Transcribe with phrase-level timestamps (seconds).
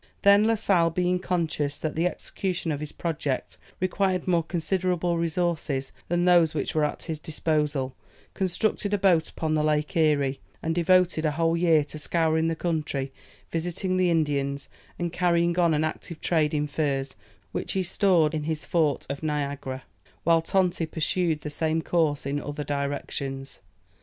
[0.23, 5.91] Then La Sale, being conscious that the execution of his project required more considerable resources
[6.07, 7.95] than those which were at his disposal,
[8.33, 12.55] constructed a boat upon the Lake Erie, and devoted a whole year to scouring the
[12.55, 13.13] country,
[13.51, 17.15] visiting the Indians, and carrying on an active trade in furs,
[17.51, 19.83] which he stored in his fort of Niagara,
[20.23, 23.59] while Tonti pursued the same course in other directions.